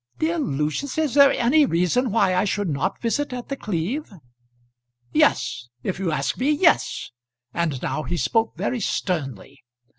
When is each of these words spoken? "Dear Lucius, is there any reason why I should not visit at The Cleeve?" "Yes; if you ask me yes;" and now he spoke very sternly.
"Dear 0.17 0.39
Lucius, 0.39 0.97
is 0.97 1.13
there 1.13 1.31
any 1.31 1.63
reason 1.63 2.09
why 2.09 2.33
I 2.33 2.43
should 2.43 2.67
not 2.69 2.99
visit 3.03 3.31
at 3.33 3.49
The 3.49 3.55
Cleeve?" 3.55 4.11
"Yes; 5.13 5.69
if 5.83 5.99
you 5.99 6.11
ask 6.11 6.39
me 6.39 6.49
yes;" 6.49 7.11
and 7.53 7.79
now 7.83 8.01
he 8.01 8.17
spoke 8.17 8.57
very 8.57 8.79
sternly. 8.79 9.61